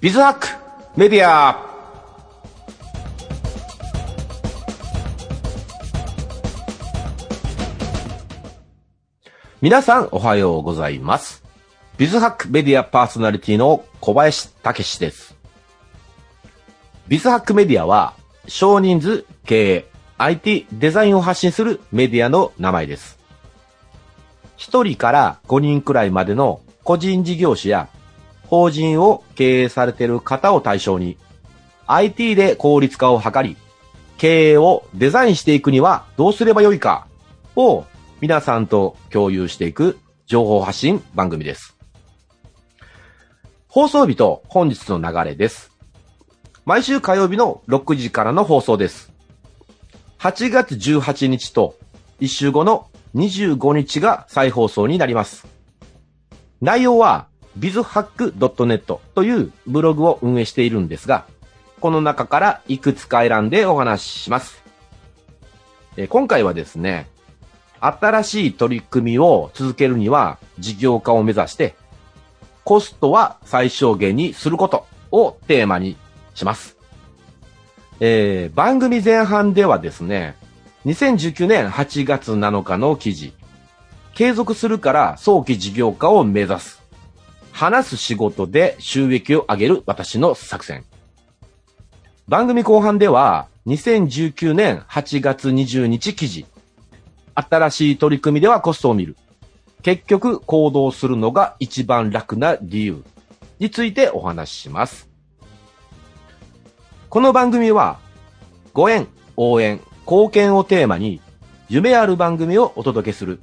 [0.00, 0.46] ビズハック
[0.96, 1.66] メディア
[9.60, 11.42] 皆さんおはようございます。
[11.96, 15.34] ビズハックメディアパーソナリティの小林武史です。
[17.08, 18.14] ビズハックメディアは
[18.46, 19.84] 少人数経営
[20.16, 23.18] IT デザインを発信するメディアの名前です。
[24.58, 27.88] 1人から5人くらいまでの個人事業主や
[28.48, 31.16] 法人を経営されている方を対象に
[31.86, 33.56] IT で効率化を図り
[34.16, 37.06] 経営をデザインしていくにはどうすればよいか
[37.56, 37.84] を
[38.20, 41.76] 皆さんと共有していく情報発信番組です。
[43.68, 45.70] 放送日と本日の流れです。
[46.64, 49.12] 毎週火曜日の6時からの放送です。
[50.18, 51.76] 8月18日と
[52.20, 55.46] 1週後の25日が再放送になります。
[56.60, 57.27] 内容は
[57.58, 61.26] bizhack.net というブログを運営しているんですが、
[61.80, 64.62] この中からいくつか選んでお話しします。
[65.96, 67.08] え今回はですね、
[67.80, 71.74] 新しい取り組みを続けるには事業化を目指して、
[72.64, 75.96] コストは最小限にすることをテーマに
[76.34, 76.76] します。
[78.00, 80.36] えー番組前半ではですね、
[80.86, 83.32] 2019年8月7日の記事、
[84.14, 86.87] 継続するから早期事業化を目指す。
[87.58, 90.84] 話す仕事で収益を上げる私の作戦。
[92.28, 96.46] 番組後半では、2019年8月20日記事、
[97.34, 99.16] 新しい取り組みではコストを見る。
[99.82, 103.02] 結局行動するのが一番楽な理由
[103.58, 105.08] についてお話しします。
[107.08, 107.98] この番組は、
[108.72, 111.20] ご縁、応援、貢献をテーマに、
[111.68, 113.40] 夢ある番組をお届けする、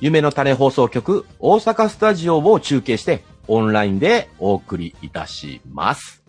[0.00, 6.22] 夢の種放送局大阪スタジオを中継して、オンラインでお送りいたします。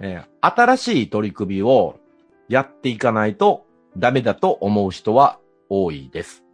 [0.00, 1.98] えー新しい取り組みを
[2.50, 3.64] やっていかないと
[3.96, 5.38] ダメだと思う人は
[5.82, 6.44] 多いです。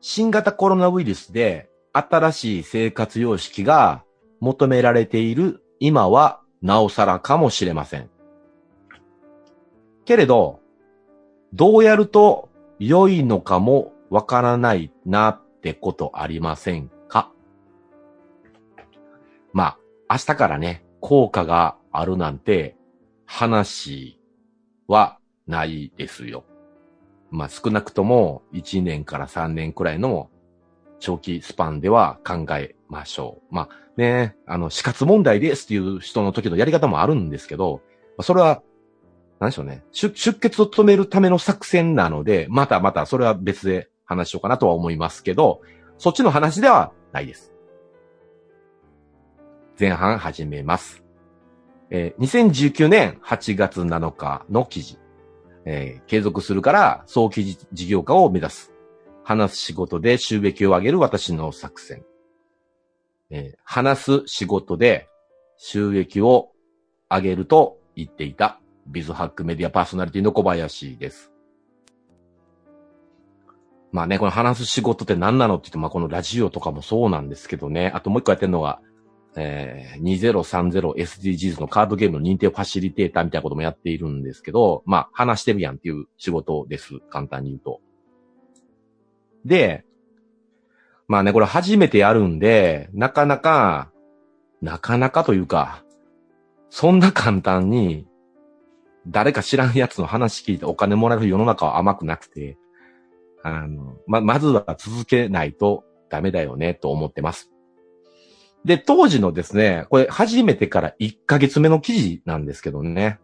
[0.00, 4.04] 新型コロナウイルスで新しい生活様式が
[4.40, 8.10] 求められている今はなおさらかもしれません。
[10.04, 10.60] けれど、
[11.52, 12.48] どうやると
[12.78, 17.32] 良いのかもわからないなってことありませんか？
[19.52, 19.76] ま
[20.08, 22.76] あ、明日からね、効果があるなんて
[23.26, 24.20] 話
[24.86, 26.44] はないですよ。
[27.30, 30.30] まあ少なくとも1年から3年くらいの
[31.00, 33.54] 長期スパンでは考えましょう。
[33.54, 37.82] まあね、あの死活問題ですっていう人の時のやり方もあるんですけど、
[38.20, 38.62] それは、
[39.40, 39.84] 何でしょうね。
[39.92, 45.60] 出出血を止めるための作戦なので、またまたそれは別で話しようかなとは思いますけど、
[45.98, 47.52] そっちの話ではないです。
[49.78, 51.04] 前半始めます。
[51.90, 54.98] えー2019年8月7日の記事。
[55.64, 58.72] えー継続するから早期事業化を目指す。
[59.24, 62.04] 話す仕事で収益を上げる私の作戦。
[63.30, 65.08] えー話す仕事で
[65.56, 66.50] 収益を
[67.10, 71.32] 上げると言っていたビズハックメディアパーソナリティの小林です。
[73.90, 77.90] まあね、この話す仕事って何なのって言って、まあこのラジオとかもそうなんですけどね。
[77.94, 78.80] あともう一個やってるのが、
[79.38, 87.00] えー 2030SDGs のカードゲームの認定ファシリテーターみたいなこともやっているんですけど、まあ話してるやんっていう仕事です。
[87.10, 87.80] 簡単に言うと。
[89.44, 89.84] で、
[91.08, 93.90] まあね、これ初めてやるんで、なかなか、
[94.60, 95.82] なかなかというか、
[96.70, 98.06] そんな簡単に、
[99.06, 102.58] 誰か知らんやつの話聞いてお金もらえる世の中は甘くなくて、
[103.42, 107.50] あの、ま、まずは続けないとダメだよね、と思ってます。
[108.64, 113.18] で、当時のですね、これ初めてから1ヶ月目の記事なんですけどね。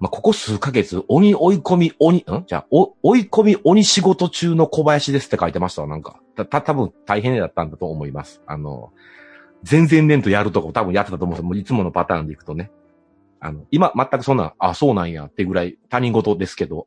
[0.00, 2.44] まあ、ここ数ヶ月、鬼追い込み鬼、ん？
[2.46, 6.18] じゃあ、お追い込み鬼仕事中の小林ですって書いてましたわ、なんか。
[6.36, 8.42] た、た、多分大変だったんだと思います。
[8.46, 8.92] あの、
[9.62, 11.44] 全然年とやるとこ多分やってたと思うんです。
[11.44, 12.70] もういつものパターンでいくとね。
[13.40, 16.86] あの、今、全くそんな、あ、そうなんやってぐらい他人事ですけど、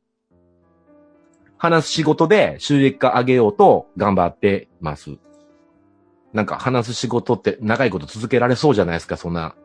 [1.58, 5.18] 話す仕事で収益化上げようと頑張ってます。
[6.38, 9.56] なんか話す仕事って長いこと続けられそうじゃないですか、そんな。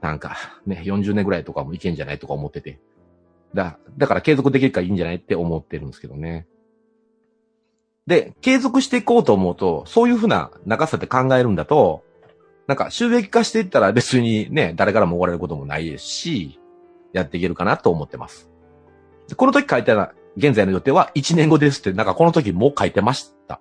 [0.00, 2.80] なんか、ね、40年ぐらいとかもいけんじゃないとか思ってて。
[3.52, 6.46] だ、だから継続できるからいいんじゃないって思ってるんですけどね。
[8.06, 12.04] で、継続していこうと思うと、そういうふうな長さで考えるんだと、
[12.66, 16.58] なんか収益化していったら別にね、誰からも怒られることもないですし、
[17.12, 18.50] やっていけるかなと思ってます。
[19.36, 23.60] この時書いたら、現在の予定は1年後ですって、なんかこの時もう書いてました。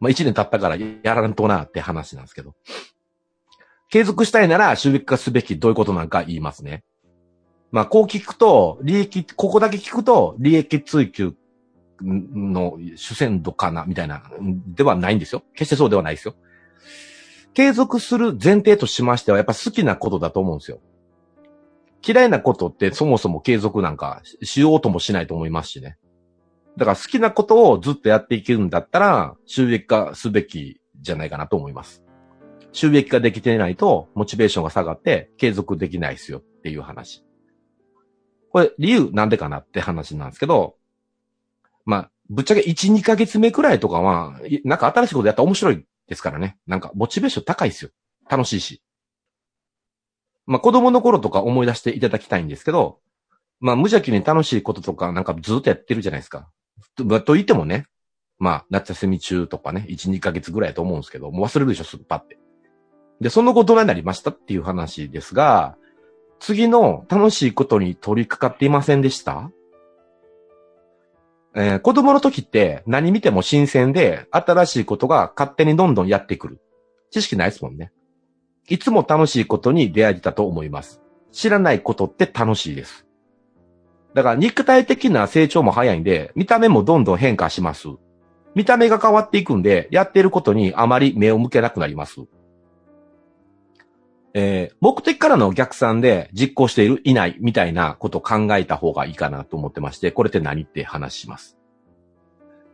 [0.00, 2.54] まあ1年経ったからやらんとなって話なんですけど。
[3.90, 6.82] 継続したいなら収益化すべきどういうことなんか言いますね。
[7.70, 11.34] まあこう聞くと、利益、ここだけ聞くと、利益追求
[12.00, 14.22] の主戦度かな、みたいな、
[14.66, 15.42] ではないんですよ。
[15.54, 16.34] 決してそうではないですよ。
[17.52, 20.80] 継続する前提としましては、やっぱ好きなことだと思うんですよ。
[22.06, 25.96] 嫌いなことってそもそも継続なんかしようともしないと思いますしね。
[26.76, 32.02] だから好きなことをずっとやっていけるんだったら、収益化すべきじゃないかなと思います。
[32.72, 37.24] 収益化できてないと、モチベーションが下がって継続できないですよっていう話。
[38.50, 40.76] これ、理由なんでかなって話なんですけど、
[41.84, 46.58] まあ、ぶっちゃけ1、2ヶ月目くらいとかは、なんか新しいことやったら面白いですからね。
[46.66, 47.90] なんか、モチベーション高いですよ。
[48.28, 48.82] 楽しいし。
[50.46, 52.98] まあ、子供の頃とか思い出していただきたいんですけど、
[53.60, 56.50] まあ、無邪気に楽しいこととかなんかずっとやってるじゃないですか。
[56.96, 57.86] とと言ってもね、
[58.38, 62.38] まあ、夏休み中とかね、1、2ヶ月ぐらいと思うんですけど、もう忘れるでしょ、すぐパって。
[63.20, 65.76] で、その後大人になりましたっていう話ですが、
[66.40, 69.50] 次の楽しいことに取り掛かっていませんでした？
[71.56, 76.60] えー、子供の時って何見ても新鮮で、新しいことが勝手にどんどんやってくる。
[77.10, 77.92] 知識ないですもんね。
[78.68, 81.00] いつも楽しいことに出会えたと思います。
[81.30, 83.03] 知らないことって楽しいです。
[84.14, 87.88] だから肉体的な成長も早いんで、見た目もどんどん変化します。
[88.54, 92.20] 見た目が変わっていくんで、やってることにあまり目を向けなくなります。
[94.32, 101.56] えー、目的からの逆算で実行している、いない、みたいなことを考えた方がいいかなと思ってまして、これって何って話します。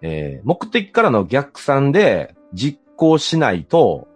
[0.03, 4.09] えー、目的からの逆算で実行しないと、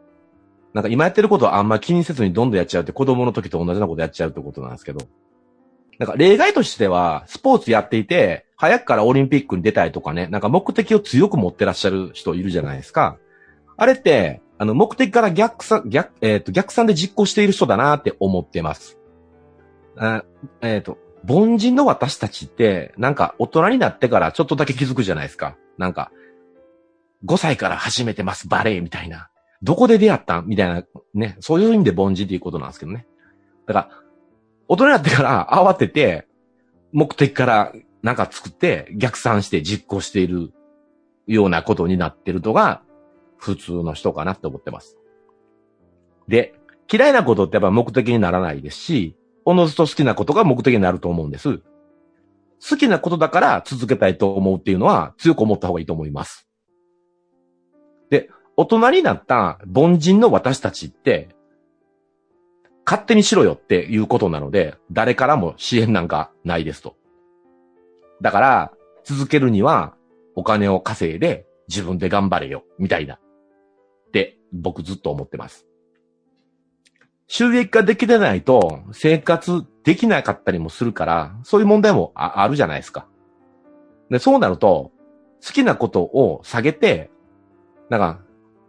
[0.74, 5.06] なんか今やってることはあんま気にせずにどんどんやっちゃうって子供の時と同じようなことやっちゃうってことなんですけど。
[5.98, 13.18] なんか例外としては、スポーツやっていて、早くからオリンピックに出たいとかね、なんか目的を強く持ってらっしゃる人いるじゃないですか。
[13.76, 18.98] あれって、あの、目的から逆算、逆、えっ、ー、と、逆算で実行している人だなって思ってます。
[19.96, 20.24] あ
[20.62, 20.98] えっ、ー、と、
[21.28, 25.56] 凡人の私たちって、なんか大人になってからちょっとだけ気づくじゃないですか。
[25.78, 26.12] なんか、
[27.24, 29.28] 5歳から始めてます、バレエみたいな。
[29.62, 31.36] どこで出会ったみたいな、ね。
[31.40, 33.06] そういう意味で凡人っていうことなんですけどね。
[33.66, 34.03] だから、
[34.68, 36.26] 大人になってから慌てて、
[36.92, 37.72] 目的から
[38.02, 40.52] なんか作って逆算して実行している
[41.26, 42.82] ようなことになってるのが、
[43.36, 44.96] 普通の人かなって思ってます。
[46.28, 46.54] で、
[46.90, 51.60] 嫌いなことってやっぱ目的にならないですし、おのずと好きなことが目的になると思うんです。
[52.66, 56.48] 好きなことだから続けたいと思うっていうのは強く思った方がいいと思います。
[58.10, 61.28] で、大人になった凡人の私たちって、
[62.86, 66.96] 勝手にしろよっていうことなので、誰からも支援なんかないですと。
[68.20, 68.72] だから、
[69.04, 69.94] 続けるには
[70.34, 73.14] お金を稼いで自分で頑張れよ、みたいな。
[73.14, 75.66] って僕ずっと思ってます。
[77.26, 83.06] 収益化できてないと生活できなかったりもするから、そういう問題もあるじゃないですか。
[84.10, 84.92] で、そうなると、
[85.44, 87.10] 好きなことを下げて、
[87.90, 88.20] なんか、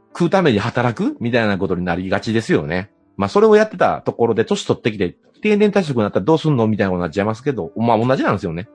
[0.10, 2.92] 食うために働くみたいなことになりがちですよね。
[3.18, 8.68] まあ、それをやってたところで年取ってきて、定年退職になったらどうすんのみたいなことになっちゃいますけど、まあ、同じなんですよね。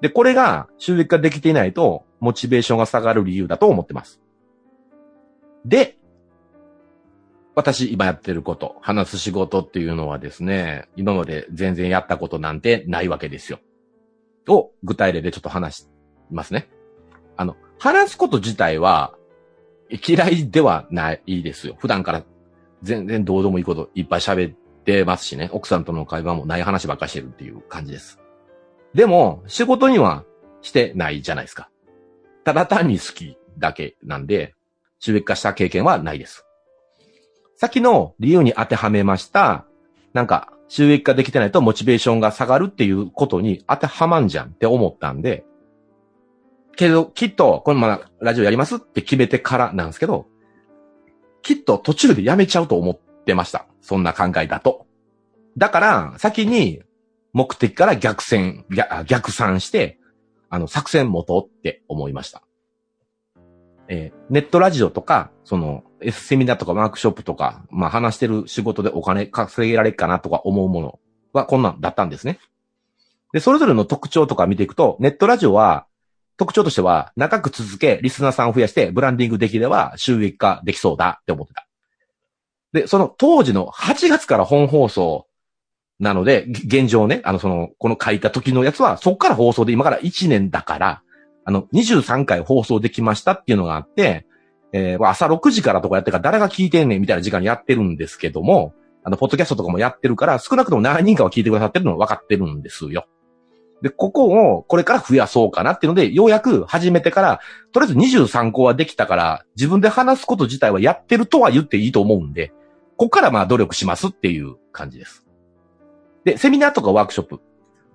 [0.00, 4.20] で、これが収益化できていないと、モチベーションが下がる理由だと思ってます。
[5.64, 5.98] で、
[7.54, 13.58] 私今やってること、話す仕事っていうのはですね、今まで全然やったことなんてないわけですよ。
[14.48, 15.88] を具体例でちょっと話し
[16.30, 16.68] ますね。
[17.36, 19.14] あの、話すこと自体は
[20.06, 21.76] 嫌いではないですよ。
[21.78, 22.24] 普段から
[22.86, 25.50] 全然どうでもいいこといっぱい喋ってますしね。
[25.52, 28.18] 奥さんとの会話もない話ばっかしてるっていう感じです。
[28.94, 30.24] でも、仕事には
[30.62, 31.68] してないじゃないですか。
[32.44, 34.54] ただ単に好きだけなんで、
[35.00, 36.46] 収益化した経験はないです。
[37.56, 39.66] 先の理由に当てはめました、
[40.12, 45.44] なんか、収益化できてないとモチベーションが下がるっていうことに当てはまんじゃんって思ったんで、
[46.76, 50.26] けど、きっと、このままラジオやりますって決めてからなんですけど、
[51.46, 53.66] きっと途中でやめちゃうと思ってました。
[53.80, 54.84] そんな考えだと。
[55.56, 56.82] だから、先に
[57.32, 58.64] 目的から逆線、
[59.06, 60.00] 逆算して、
[60.50, 62.42] あの、作戦元って思いました。
[63.86, 70.98] えー、ネットラジオとか、その、S セミナーとかワークショップとか、まあ話してる仕事でお金稼げられるかなとか思うもの
[71.32, 72.40] はこんなんだったんですね。
[73.32, 75.85] で、それぞれの特徴とか見ていくと、ネットラジオは、
[76.36, 81.66] 特徴としては、長く続け、リスナーさんを増やして、ブランディングできれば収益化できそうだって思ってた。
[82.72, 85.26] で、その当時の8月から本放送
[85.98, 91.02] なので、現状ね、あの、その、この書いた時のやつは、そこから放送で今から1年だから、
[91.44, 94.26] あの、23回放送できましたっていうのがあって、
[94.72, 98.74] えー、朝6時からとかやってから誰が聞いてんねんみたいな時間やってるんですけども、
[99.04, 103.06] あの、ポッドキャストとかもやってるから、少なくとも何人かは聞いてくださってるの分かってるんですよ。
[103.86, 107.40] で、ここをこれから増やそうかなっていうので、ようやく始めてから、
[107.70, 112.48] とりあえず23個はできたから、自分で話すこと自体はやってるとは言っていいと思うんで、
[112.96, 115.24] ここからまあ努力しますっていう感じです。
[116.24, 117.40] で、セミナーとかワークショップ。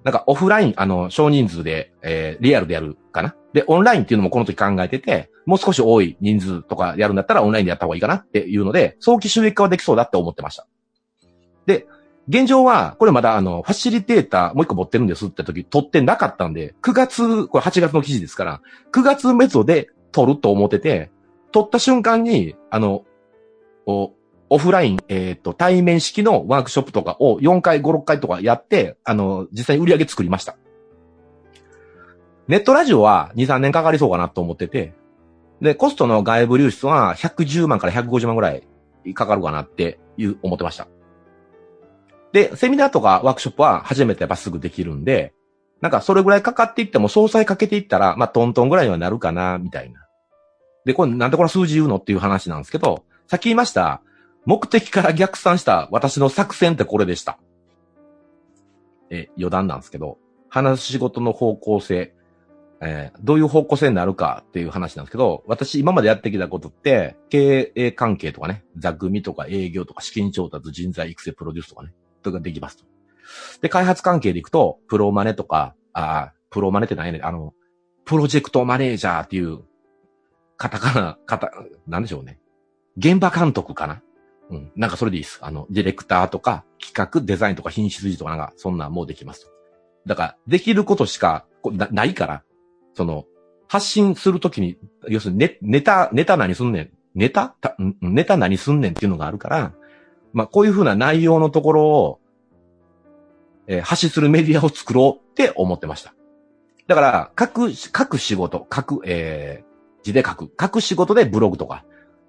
[0.06, 3.36] なんかオフライン、あの、少人数で、えー、リアルでやるかな。
[3.52, 10.66] で、オンラインっていうのもこの時考えてて、もう少し多い人数とかやるんだったらオンラインでやった方がいいかなっていうので、早期収益化はできそうだって思ってました。
[11.66, 11.86] で、
[12.32, 18.62] 現状は、これまだあの、ファシリテーターもう一個持ってるんですって時取ってなかったんで、9月、これ8月の記事ですから、
[18.94, 21.12] 9月メゾで取ると思ってて、
[21.52, 23.04] 取った瞬間に、あの、
[23.86, 30.56] オフライン、えっ、ー、と、対面式のワークショップとかを4回、5、6回とかやって、あの、実際に売り上げ作りました。
[32.48, 34.94] ネットラジオは2、3年かかりそうかなと思ってて、
[35.60, 38.64] で、コストの外部流出は110万から150万ぐらい
[39.14, 40.88] かかるかなっていう、思ってました。
[42.34, 45.34] で、セミナーとかワークショップは初めてやっぱすぐできるんで、
[45.82, 50.08] なんかそれぐらいかかっていっても総裁かけていったら、まあトントンぐらいにはなるかな、みたいな。
[50.86, 54.02] で、これなんでこの数字言うのっていう話なんですけど、さっき言いました、
[54.46, 57.38] 目的から逆算した私の作戦ってこれでした。
[59.10, 60.18] え、余談なんですけど、
[60.50, 62.14] 話す仕事の方向性、
[62.82, 72.86] えー、どういう方向性になるかっていう話なんですけど、私今までやってきたことって、経営関係とかね、座組とか営業とか資金調達、人材育成、プロデュースとかね、とかできますと。
[73.62, 77.54] で、開発関係でいくと、プロマネとか、あプロマネって何やねあの、
[78.06, 79.60] プロジェクトマネージャーっていう、
[80.58, 81.52] カタカナ、カタ、
[81.88, 82.40] なんでしょうね。
[82.98, 84.02] 現場監督かな？
[84.50, 84.72] うん。
[84.76, 85.40] なんかそれでいいです。
[85.42, 89.50] あの、ディレクターとか、企画、デザインとか品質維持とかなんか、そんなんもうできます。
[90.06, 92.44] だから、できることしかなないから、
[92.94, 93.26] その、
[93.68, 96.92] 発信するときに、要するにネネタ、ネタ何すんねん。
[97.16, 97.56] ネタ？
[98.02, 99.74] ネタ何すんねんっていうのがあるから、
[100.34, 102.20] まあ、こういうふうな内容のところを、
[103.68, 106.14] えー、発信するメディアを作ろうって思ってました。
[106.88, 111.86] だから、各、各仕事、各、えー、字で書く、各仕事でブログとか、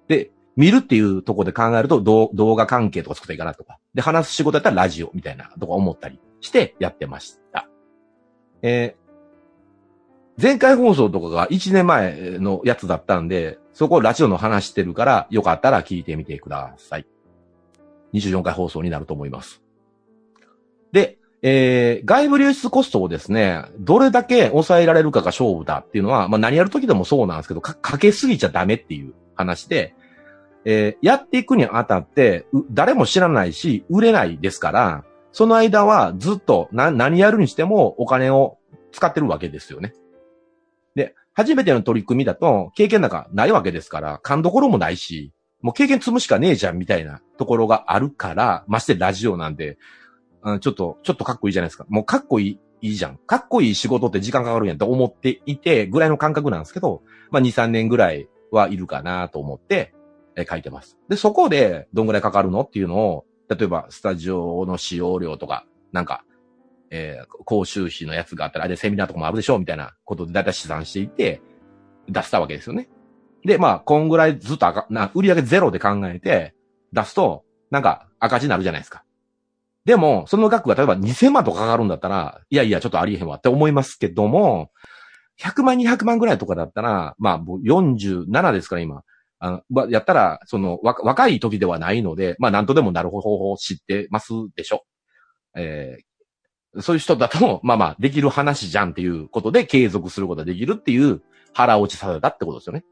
[0.07, 3.79] で、見るっていうところで考えると動画関係とか作ったらいいかなとか。
[3.93, 7.67] で、話す仕事やったらラジオみたいなとか思ったりしてやってました。
[8.61, 17.07] えー、前回放送とかが1年前のやつだったんで、そこをラジオの話してるから、よかったら聞いてみてください。
[18.13, 19.61] 24回放送になると思います。
[20.91, 29.93] で、えー、外部流出コストをですね、どれだけ抑えられるかが勝負だっていうのは、まあ何やるときでもそうなんですけど、か、かけすぎちゃダメっていう話で、
[30.65, 35.03] えー、やっていくにあたって、誰も知らないし、売れないですから、
[35.33, 38.57] その間はずっとな、何やるにしてもお金を
[38.93, 39.93] 使ってるわけですよね。
[40.95, 49.77] で、初めての取り組みだと、経験なんかないわけですから、勘どころもないし、もう経験積むしかねえじゃんみたいなところがあるから、ましてラジオなんで、
[50.43, 51.85] うん、ちょっと、ちょっとかっこいいじゃないですか。
[51.87, 53.17] もうかっこいい、いいじゃん。
[53.17, 57.01] かっこいい仕事って時間かかるやんと思っていて、ぐらいの感覚なんですけど、
[57.31, 59.93] まあ2、3年ぐらいはいるかなと思って、
[60.35, 60.97] え書いてます。
[61.07, 66.25] で、そこでどんぐらいかかるのっていうのを、例えばスタジオの使用料とか、なんか、
[66.89, 71.41] えー、講習費のやつがあったら、あれセミナーとかもあるでしょみたいなことでだいたい試算していて、
[72.09, 72.89] 出したわけですよね。
[73.45, 76.53] で、まあ、こんぐらいずっと赤、な、売り上げゼロで考えて、
[76.93, 79.03] 出すと、なんか赤字になるじゃないですか。
[79.85, 84.71] でも、その額が例えば2000万とかかかるんだったら、いやいや、ちょっとありえへんわって思いますけども、
[85.41, 89.03] 100万、200万ぐらいとかだったら、まあ、47ですから今。
[89.39, 94.85] あの、やったら、その、若い時ではないので、まあ、なんとでもなる方法を知ってますでしょ。
[95.55, 101.21] えー、そういう人だと、まあまあ、できる話じゃんっていうことで継続することができるっていう
[101.53, 102.85] 腹落ちさせたってことですよね。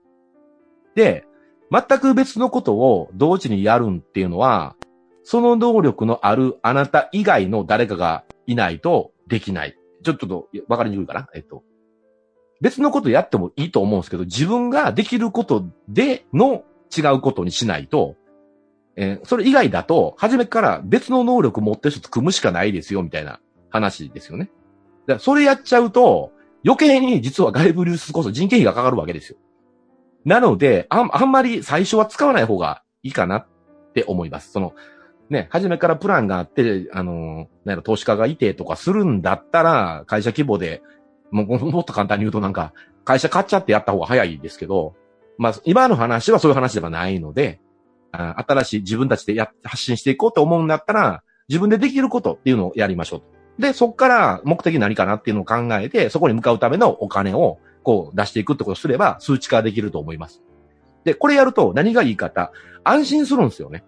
[0.95, 1.25] で、
[1.71, 4.75] 全く別のことを同時にやるんっていうのは、
[5.24, 9.77] その能力のあるあなた以外の誰かがいないとできない。
[10.03, 11.29] ちょっとわかりにくいかな？
[11.33, 11.63] えっと。
[12.60, 16.63] 別のことやってもいいと思うんですけど、自分ができることでの
[16.95, 18.15] 違うことにしないと、
[18.95, 24.51] えー、それ以外だと、初めから別の能力持ってる人と組むしかないですよ、みたいな話ですよね。
[25.07, 26.33] だからそれやっちゃうと、
[26.65, 29.38] 余計に実は外部流出こそ人件費がかかるわけですよ。
[30.25, 33.47] なので、ああんまり最初は使わない方がいいかなっ
[33.93, 34.51] て思います。
[34.51, 34.73] その、
[35.29, 40.81] ね、初めからプランがあって、あの、なんや投資家がいてとかするんだったら、会社規模で、
[41.31, 42.73] も、もっと簡単に言うとなんか、
[43.05, 44.95] 会社買っちゃってやった方が早いですけど、
[45.37, 47.61] まあ、今の話はそういう話ではないので、
[48.11, 53.23] 新しい自分たちでや発信していこうと思うんだったら、自分でできることっていうのをやりましょ
[53.57, 53.61] う。
[53.61, 60.41] で、そこから目的何かなっていうのを考えて、そこに向かうためのお金をこう出していくってことをすれば数値化できると思います。
[61.03, 62.51] で、これやると何がいい方、
[62.83, 63.83] 安心するんですよね。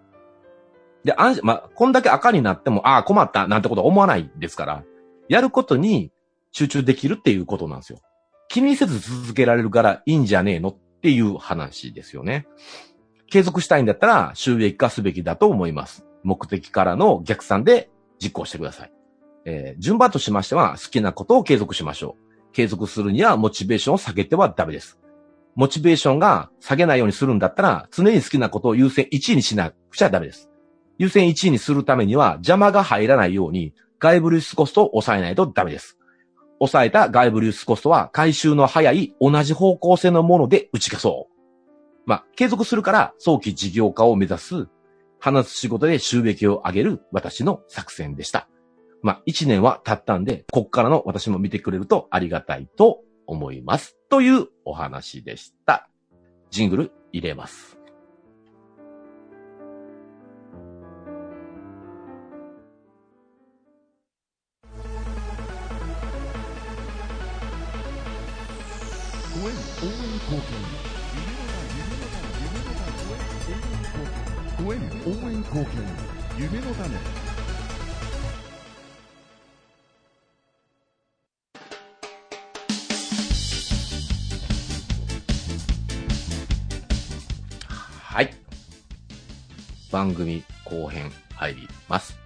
[1.04, 4.84] で、安心、まあ、こんだけ赤になっても、ああ、困ったなんてこと思わないですから、
[5.28, 6.10] やることに
[6.52, 7.98] 集中できるっていうことなんですよ。
[8.48, 12.46] 気にせず続けられるからいいんじゃねえのっていう話ですよね。
[13.28, 16.06] 継続したいんだったら収益化すべきだと思います。
[16.22, 17.90] 目的からの逆算で
[18.22, 18.92] 実行してください。
[19.44, 22.23] えー、順番としましては好きなことを継続しましょう。
[22.54, 24.98] 継続するにはモチベーションを下げてはダメです。
[25.56, 30.48] モチベーションが下げないようにするんだったら常に好きなことを優先1位にしなくちゃダメです。
[30.98, 35.98] 優先1位にするためには邪魔が入らないように外部流出コストを抑えないとダメです。
[36.60, 41.34] 抑えた外部流出コストは回収の早い同じ方向性のもので打ち消そう。
[42.06, 44.68] まあ、継続するから早期事業化を目指す、
[45.18, 48.48] 話す仕事で収益を上げる私の作戦でした。
[49.04, 53.98] まあ、一年は経ったんで、こっからの私も見てくれるとありがたいと思います。
[54.08, 55.90] というお話でした。
[56.48, 57.76] ジングル入れます。
[69.36, 69.52] 応援
[70.14, 70.84] 貢献
[74.64, 75.82] ご縁応援貢献
[76.38, 77.23] 夢の種
[88.14, 88.32] はい。
[89.90, 92.16] 番組後編入ります。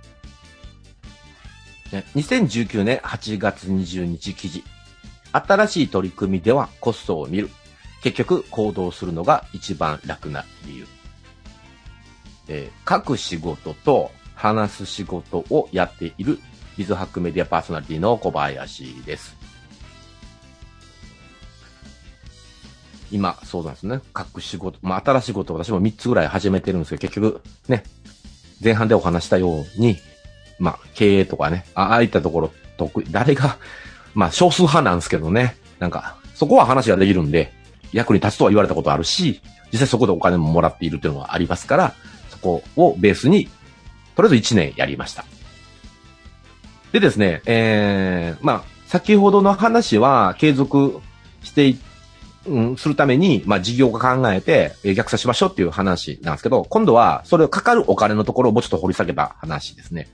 [2.14, 4.62] 2019年8月20日記事。
[5.32, 7.48] 新しい取り組みではコストを見る。
[8.02, 10.86] 結局行動するのが一番楽な理由。
[12.48, 16.38] えー、書く仕事と話す仕事をやっている。
[16.76, 19.37] ビズハックメディアパーソナリティの小林です。
[23.10, 24.00] 今、そうなんですね。
[24.16, 27.84] 書く仕事、まあ、新しいこと私も3つぐらい始めてるんですけど、結局、ね、
[28.62, 29.96] 前半でお話したように、
[30.58, 33.58] まあ、経営とかね、ああいったところ得意、誰が、
[34.14, 37.52] まあ、少数派なんですけどね、なんか、そこは話ができるんで、
[37.92, 39.40] 役に立つとは言われたことあるし、
[39.72, 41.94] 実際そこでお金ももらっているというのはありますから、
[42.30, 43.48] そこをベースに、
[44.16, 45.24] とりあえず1年やりました。
[46.92, 51.00] でですね、えー、まあ、先ほどの話は継続
[51.42, 51.66] して
[52.48, 60.08] うん、するために、まあ、事業家考えて、えー、逆算しましょうっていう話なんですけど、今度は、それをかかるお金のところをもうちょっと掘り下げた話ですね。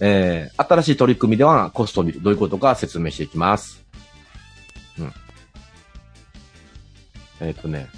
[0.00, 2.22] えー、新しい取り組みではコストを見る。
[2.22, 3.84] どういうことか説明していきます。
[4.98, 5.12] うん。
[7.40, 7.88] えっ、ー、とね、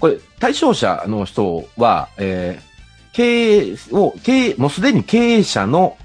[0.00, 2.72] これ、対象者の人は、えー、
[3.12, 5.96] 経営を、経営、もうすでに経営者の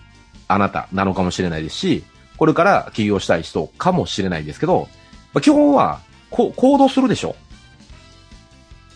[0.48, 2.04] あなたなのかもしれないですし、
[2.38, 4.88] これから起業したい人かもしれないですけど、
[5.34, 7.36] まあ、基本は、こ、行動するでしょ。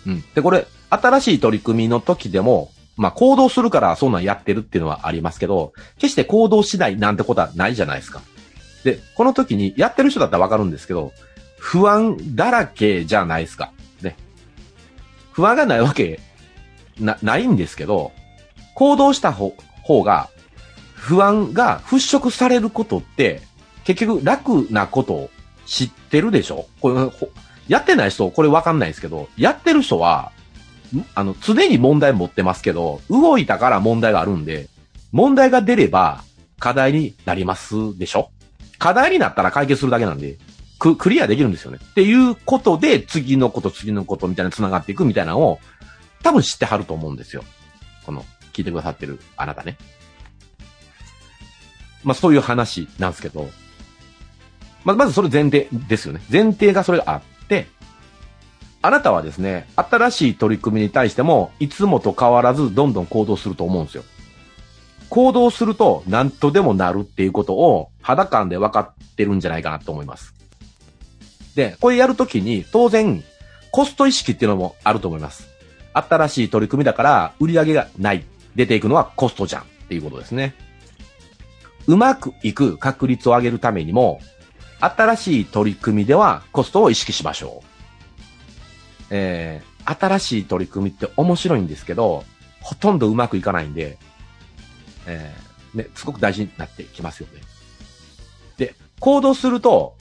[0.06, 0.24] うん。
[0.34, 8.22] で、これ、新しい取り組みの時でも、まあ、行動するからそんなんやってるっていうのはありますけど、決して行動しないなんてことはないじゃないですか。
[8.84, 11.14] で、この時にやってる人だったらわかるんですけど、
[11.58, 13.72] 不安だらけじゃないですか。
[14.02, 14.16] ね
[15.32, 16.20] 不安がないわけ
[17.00, 18.12] な、ないんですけど、
[18.76, 20.30] 行動した方方が、
[20.96, 23.42] 不安が払拭されることって、
[23.84, 25.30] 結局楽なことを
[25.72, 26.68] 知ってるでしょ？
[26.82, 26.96] これ、
[27.70, 30.34] やってない人、これわかんないですけど、やってる人は、
[31.16, 34.68] あの、常に問題持ってますけど、動いたから問題があるんで、
[35.14, 36.26] 問題が出れば
[36.60, 38.32] 課題になりますでしょ？
[38.80, 40.38] 課題になったら解決するだけなんで、
[40.78, 41.80] ククリアできるんですよね。
[41.82, 45.60] っていうことで、次のこと、次のことみたいな繋がっていくみたいなのを、
[46.22, 47.46] 多分知ってはると思うんですよ。
[48.06, 49.78] この、聞いてくださってるあなたね。
[52.04, 53.50] まあそういう話なんですけど、
[54.84, 56.22] ままずそれ前提ですよね。
[56.32, 57.68] 前提がそれがあって、
[58.82, 64.04] あなたはですね、新しい取り組みに対しても、いつもと変わらずどんどん行動すると思うんですよ。
[65.10, 70.34] 行動すると何とでもなるっていうことを肌感で分かってるんじゃないかなと思います。
[71.56, 73.24] で、これやるときに、当然、
[73.72, 75.48] コスト意識っていうのもあると思います。
[75.94, 78.24] 新しい取り組みだから、売り上げがない。
[78.56, 80.56] 出ていくのはコストじゃんっていうことですね。
[81.88, 84.20] うまくいく確率を上げるためにも、
[84.82, 87.68] 新しい取り組みではコストを意識しましょう。
[89.12, 92.24] えー、新しい取り組みって面白いんですけど、
[92.62, 93.98] ほとんどうまくいかないんで、
[95.06, 97.42] えー、ね、すごく大事になってきますよね。
[98.58, 99.96] で、行動すると、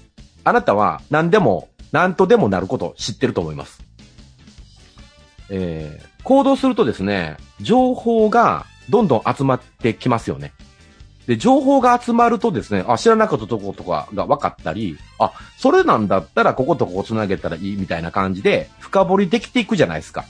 [0.45, 3.83] あなたは何でもなんとでもなることを知ってると思います。
[5.51, 10.53] えー、行動するとですね、情報がどんどん集まってきますよね。
[11.31, 20.25] で、情報が集まるとですね、あ、知らなかったとことかが分かったり、あ、それなんだったらこことここ繋げたらいいみたいな感じで、深掘りできていくじゃないですか。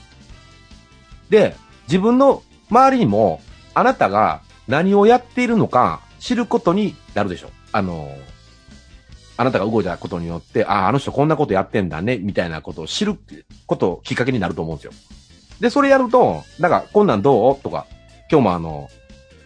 [1.31, 1.55] で、
[1.87, 3.41] 自分の周りにも、
[3.73, 7.49] あなたが何をやっているのか知ることになるでしょ。
[7.71, 8.15] あの、
[9.37, 13.17] あなたが動いたことによって、ああ、あの人こんなことやってんだね、みたいなことを知る
[13.65, 14.91] ことをきっかけになると思うんですよ。
[15.61, 17.55] で、それやると、なんか、こんなんどう？
[17.63, 17.87] とか、
[18.31, 18.87] 今日もあの、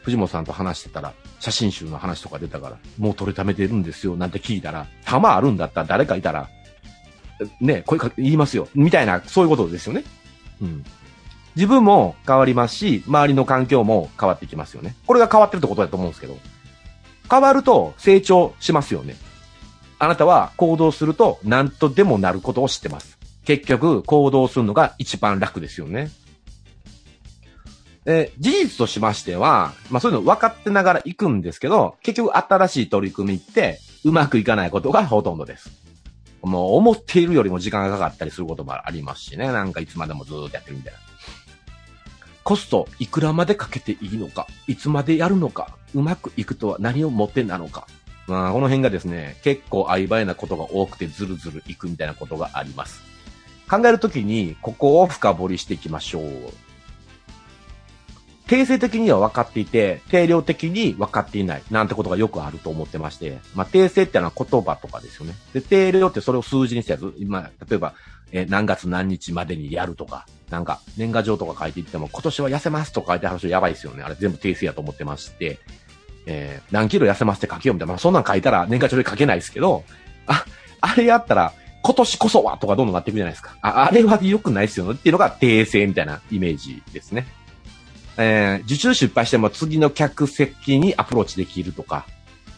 [0.05, 6.47] 藤本さんと話してたら、写真集の話とか出たから、もう撮れためてるんですよ、なんて聞いたら、弾あるんだったら誰かいたら、
[7.59, 10.03] ね、声か言いますよ、みたいな、そういうことですよね。
[10.61, 10.85] うん。
[11.55, 14.95] 自分も変わりますし、周りの環境も変わってきますよね。
[15.07, 16.37] これが変わってるってことだと思うんですけど。
[17.29, 19.15] 変わると成長しますよね。
[19.97, 23.17] あなたは行動すると何とでもなることを知ってます。
[23.45, 26.11] 結局、行動するのが一番楽ですよね。
[28.05, 35.71] え事実としましては、まあそういうの分かってながら行くんですけど、結局新しい取り組みってうまくいかないことがほとんどです。
[36.43, 39.47] もう思っているよりも時間がかかったりすることもありますしね。
[39.47, 40.99] なんかいつまでもずーっとやってるみたいな。
[42.43, 47.87] コスト、いくらまでかけていいのか、いつまでやるのか、うまくいくとは何をもってなのか？
[48.27, 53.01] まあ、この辺がですね、結構曖昧なことが多くてずるずるいくみたいなことがあります。
[53.67, 56.53] 考えるときに、ここを深掘りしていきましょう。
[58.47, 65.33] 定性的には分かっていて、定量的に分かっていない、なんてことがよくあると思ってまして、まあ、定性ってのは言葉とかですよね。
[65.53, 67.93] で、定量ってそれを数字にしたやつ、今、例えば、
[68.31, 74.03] え何月何日までにやるとか、なんか、年賀状とか書いていっても、今年は痩せますとか書いてある人やばいですよね。
[74.03, 75.59] あれ全部定性やと思ってまして、
[76.27, 79.83] えー、何キロ痩せますって書けようみたいな、まあ、そんなん書いたら年賀状で書けないですけど、
[80.27, 80.45] あ、
[80.81, 83.55] あれやったら、今年こそはとかどんどんなっていくじゃないですか。
[83.61, 87.27] あ、あれは良くないですよねっていうのが定性みたいなイメージですね。
[88.17, 92.05] えー、受注失敗しても次の客席にアプローチできるとか、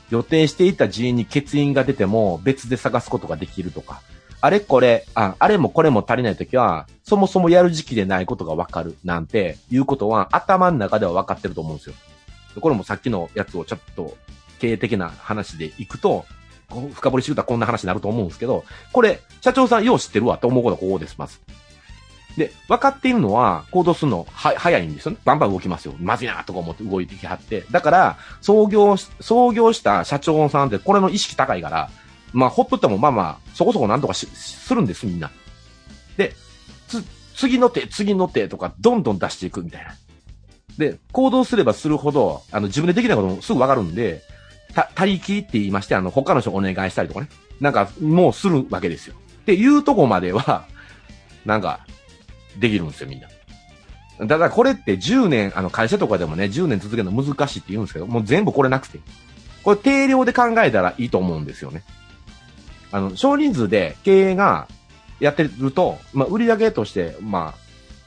[0.10, 4.02] 予定していた人員に欠員が出ても別で探すことができるとか、
[4.40, 11.96] あれこれ、あ、あれもこれも足りないときは、そもそもやる時期でないことがわかるなんていうことは頭の中では分かってると思うんですよ。
[12.62, 14.18] これもさっきのやつをちょっと
[14.60, 16.26] 経営的な話でいくと、
[16.94, 21.40] 深掘りしてたらこんな話になると思うんですけど、これ、社長さんよう知ってるわと思うことはここです、まず。
[22.38, 25.18] で、分かっているのは、行動するのは、早いんですよね。
[25.26, 25.96] バンバン動きますよ。
[26.00, 27.66] まずいなとか思って動いてきはって。
[27.72, 31.90] だから、創業、創業した社長さんってこれの意識高いから、
[32.34, 34.28] まあ、ほっとってもまあまあ、そこそこなんとかす
[34.74, 35.32] るんです、みんな。
[36.16, 36.36] で、
[36.88, 37.04] つ、
[37.36, 39.96] 次の手、次の手とか、どんどん出していくみたいな。
[40.78, 44.22] で、行動すればするほど、あの、自分でできないこともすぐわかるんで、
[44.76, 47.30] た、他力って言いまして、あの、他の人お願いしたりとかね。
[47.60, 49.16] なんか、もうするわけですよ。
[49.42, 50.66] っていうとこまでは、
[51.46, 51.88] なんか、
[52.58, 53.28] できるんですよ、みんな。
[54.26, 59.00] だからこれって10年、あの会社とかでもね、10年続けるの難しいって言うんですけど、もう全部これなくて。
[59.64, 61.84] これ定量で考えたらいいと思うんですよね。
[62.92, 64.68] あの、少人数で経営が
[65.20, 67.54] やってると、まあ、売上として、ま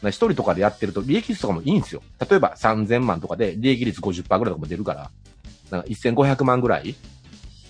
[0.03, 2.03] あ、一人とかでやってると利益率とかもいいんですよ。
[2.19, 5.11] 例えば3000万とかで利益率50%ぐらいとかも出るから、
[5.71, 6.95] なんか1500万ぐらい、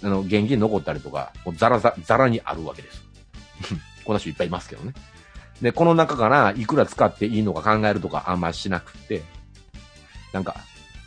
[0.02, 3.02] あの、現金残ったりとか、もうザラザザラにあるわけです。
[4.04, 4.94] こんな人いっぱいいますけどね。
[5.61, 9.23] で、この中からいくら使っていいのか考えるとかあんましなくて、
[10.33, 10.57] なんか、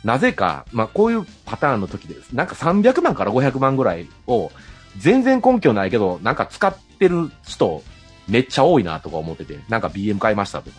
[0.04, 2.32] なぜか、まあ、こういうパターンの時です。
[2.32, 4.52] なんか300万から500万ぐらいを、
[4.98, 7.82] 全然根拠ないけど、なんか使ってる人、
[8.28, 10.76] めっちゃ多いなとか思ってて、なんか BM 買いましたとか。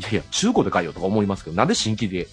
[0.00, 2.26] いやいや、中古で買いよとか思いますけど、なんで新規で、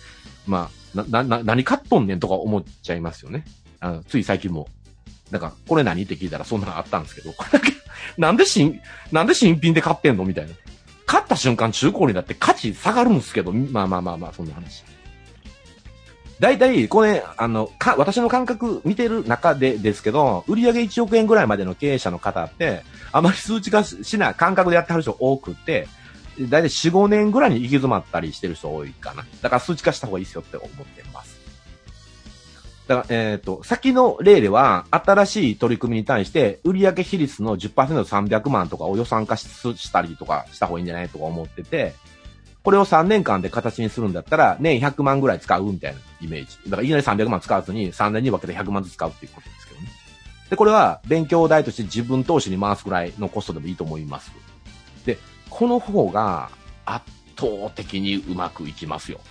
[0.47, 3.45] まあ、な、な、何買っとんねんとか思っちゃいますよね。
[3.79, 4.67] あの、つい最近も。
[5.29, 6.03] なんか、これ何？
[6.03, 7.71] って聞いたらそんなのあったんですけど、これだけ、
[8.17, 8.81] なんで新、
[9.13, 10.25] なんで新品で買ってんの？
[10.25, 10.53] みたいな。
[11.11, 14.85] 買った瞬間中古になって価値下がるんですけど、まあまあまあまあ、そんな話。
[16.39, 25.89] 大体、これ、あの、か、私の感覚見てる中でですけど、売上1億円ぐらいまでの経営者の方って、あまり数値化しない感覚でやってはる人多くて、
[26.39, 29.25] 大体4、5年ぐらいに行き詰まったりしてる人多いかな。
[29.41, 31.30] だから数値化した方がいいですよって思ってます。
[32.91, 41.93] だから、えっ、ー、と、先の例では、新しい取り組みに対して、売上比率の10%の300万とかを予算化したりとかした方がいいんじゃないとか思ってて、
[42.63, 46.57] これを3年間で形にするんだったら、年100万ぐらい使うみたいなイメージ。
[46.65, 49.87] だからいきなり300万使わずに3年に分けて100万ずつ使うっていうことですけどね。
[50.49, 54.33] で、これは勉強代として自分投資に回すぐらいのコストでもいいと思います。
[55.05, 55.17] で、
[55.49, 56.49] この方が
[56.85, 57.05] 圧
[57.37, 59.21] 倒的にうまくいきますよ。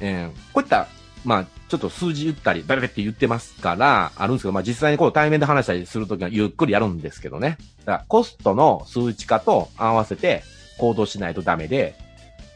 [0.00, 0.88] えー、こういった
[1.24, 1.46] まあ、
[1.78, 7.58] ちょっと数字言ったり、バリバリって言ってますから、あるんですけど、まあ実際にこう対面で話したりするときはゆっくりやるんですけどね。
[7.84, 10.44] だからコストの数値化と合わせて
[10.78, 11.96] 行動しないとダメで、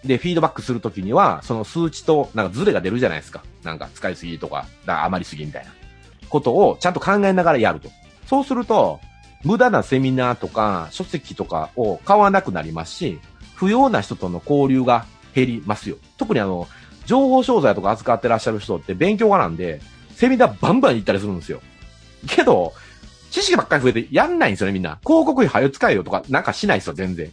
[0.05, 3.43] で、フィードバックするときには、その数値となんかズレが出るじゃないですか。
[3.65, 5.73] なんか使いすぎとか、だ余りすぎみたいな
[6.29, 7.91] ことをちゃんと考えながらやると。
[8.27, 9.01] そうすると、
[9.45, 13.21] 無駄なセミナーとか書籍とかを買わなくなりますし、
[13.55, 15.05] 不要な人との交流が
[15.35, 15.97] 減りますよ。
[16.17, 16.69] 特にあの、
[17.09, 19.81] 情報商材とか扱ってらっしゃる人って勉強家なんで、
[20.15, 21.63] セミナーバンバン行ったりするんですよ。
[22.27, 22.75] けど、
[23.31, 24.99] 知識ばっかり増えてやんないんですよね、みんな。
[25.07, 27.33] 広告費早使えよとかなんかしないですよ、全然。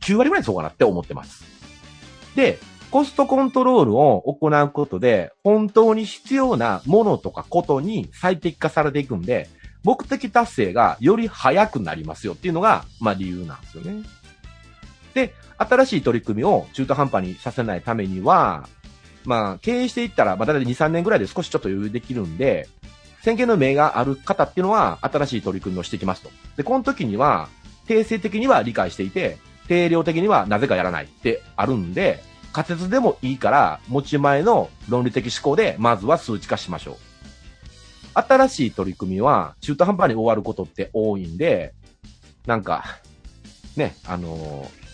[0.00, 1.44] 9割ぐらいそうかなって思ってます。
[2.36, 2.60] で、
[2.92, 9.48] コストコントロールを行うことで、本当に必要なものとかことに最適化されていくんで、
[9.82, 14.04] 目的達成がより早くなりますよっていうのが、まあ理由なんですよね。
[15.14, 18.68] で、新しい取り組みを中途半端にさせないためには、
[19.26, 22.68] まあ、経営していったら、まあ、だいたい2、3年ぐらいで少しちょっと余裕できるんで、
[23.22, 26.30] 宣言の名がある方っていうのは、新しい取り組みをしていきますと。
[26.56, 27.48] で、この時には、
[27.88, 36.96] 定性的には理解していて、定量的にはなぜかやらないってあるんで、仮説でもいいから、持ち前の論理的思考で、まずは数値化しましょう。
[38.14, 41.74] 新しい取り組みは、中途半端に終わることって多いんで、
[42.46, 42.84] なんか、
[43.76, 44.85] ね、あのー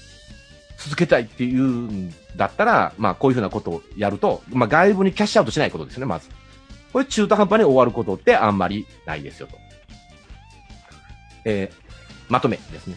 [0.83, 6.29] 続けたいっていうんだったら、まあこういうふうなことをやると、まあ外部にキャッシュアウトしないことですね、まず。
[6.93, 9.57] これ中途半端に終わることってあんまりないですよと。
[11.45, 12.97] えー、まとめですね。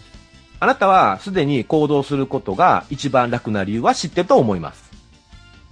[0.60, 4.92] あなたはすでに行動することが一番楽な理由は知ってると思います。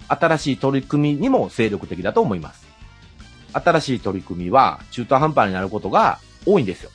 [0.08, 2.66] 新しい取り組みにも精力的だと思います。
[3.52, 6.90] 新しい取り組みは中途半端になることが多いんですよ。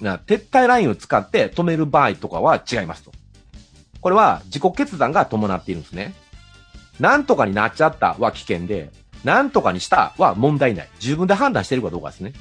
[0.00, 3.12] な撤退ラインを使って止める場合とかは違いますと。
[4.06, 6.14] これは自己決断が伴っているんですね。
[7.00, 8.92] なんとかになっちゃったは危険で、
[9.24, 10.88] なんとかにしたは問題ない。
[11.02, 12.32] 自分で判断しているかどうかですね。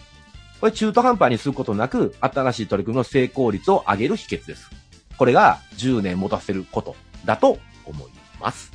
[0.59, 4.69] これ中途半端にすることなく、新しい取り組みの成功率を上げる秘訣です。
[5.17, 8.71] これが10年持たせることだと思います。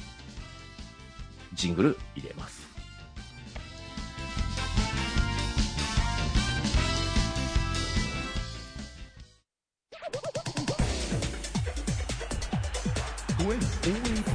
[1.52, 2.69] ジングル入れます。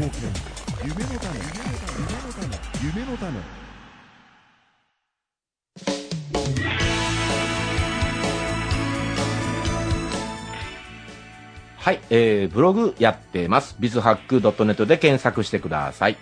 [0.06, 0.30] 貢献
[0.84, 1.74] 夢のため夢の
[2.32, 3.40] ため夢のため
[11.78, 13.76] はい、えー、ブログやってます。
[13.80, 16.18] ビズハック .net で検索してください。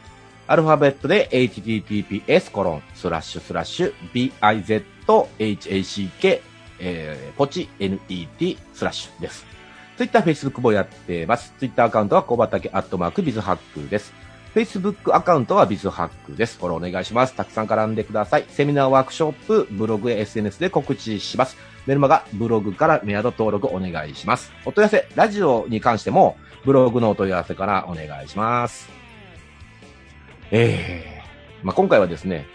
[0.46, 4.84] アルファベットで https コロンスラッシュスラッシュ bizhack
[6.80, 9.53] えー、ポチ net スラッシュです。
[10.04, 11.54] ツイッター、フェイスブックもやってます。
[11.60, 14.12] ツイッターアカウントは小畑アットマークビズハックです。
[14.54, 16.58] フェイスブックアカウントはビズハックです。
[16.58, 17.34] フォローお願いします。
[17.34, 18.46] たくさん絡んでください。
[18.50, 21.56] セミナーワークショップ、ブログや SNS で告知します。
[21.88, 24.52] メルマガ、ブログからメアド登録お願いします。
[24.66, 26.36] お問い合わせ、ラジオに関しても、
[26.66, 28.90] ブログのお問い合わせからお願いします。
[30.52, 32.46] ええー、まあ、今回はですね、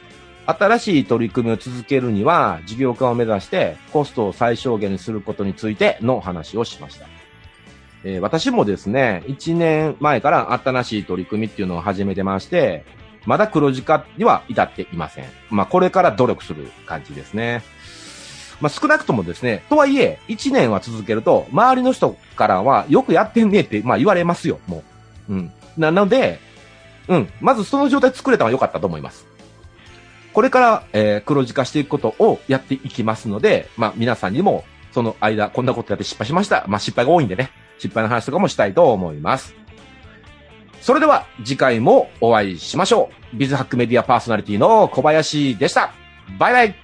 [0.45, 7.18] 新しい取り組みを続けるには、事業化を目指してコストを最小限にすることについての話をしました。
[8.05, 12.85] えー、私もですね、1年前から新しい取り組みっていうのを始めてまして、
[13.27, 15.27] まだ黒字化には至っていません。
[15.51, 17.63] まあ、これから努力する感じですね。
[18.61, 24.83] まあ、少なくともですね、とはいえ、1年は続けると、周りの人からは、よくやってんねって、まあ、言われますよ、も
[25.29, 25.35] う。
[25.35, 25.53] うん。
[25.77, 26.41] なので、
[27.09, 27.29] うん。
[27.41, 29.27] まずその状態作れたのは良かったと思います。
[30.33, 36.65] これから、えー、黒字化していくことをやっていきますので、まあ、皆さんにも、その間、こんなことやって失敗しました。
[36.67, 39.55] まあ、失敗が多いんでね、失敗の話とかもしたいと思います。
[40.81, 43.37] それでは次回もお会いしましょう。
[43.37, 45.93] ビズハックメディアパーソナリティの小林でした。
[46.39, 46.75] バイバイ